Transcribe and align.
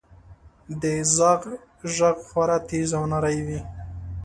•د 0.81 0.83
زاغ 1.15 1.41
ږغ 1.95 2.17
خورا 2.27 2.57
تیز 2.69 2.89
او 2.97 3.03
نری 3.11 3.39
وي. 3.47 3.59